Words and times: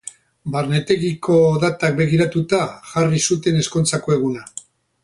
Barnetegiko 0.53 1.35
datak 1.65 2.01
begiratuta 2.01 2.65
jarri 2.95 3.25
zuten 3.31 3.63
ezkontzako 3.65 4.19
eguna. 4.19 4.49